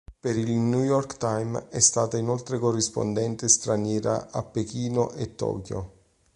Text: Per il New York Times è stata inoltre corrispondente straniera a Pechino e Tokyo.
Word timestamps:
Per 0.19 0.35
il 0.35 0.49
New 0.53 0.81
York 0.81 1.17
Times 1.17 1.67
è 1.69 1.77
stata 1.79 2.17
inoltre 2.17 2.57
corrispondente 2.57 3.47
straniera 3.47 4.31
a 4.31 4.41
Pechino 4.41 5.11
e 5.11 5.35
Tokyo. 5.35 5.91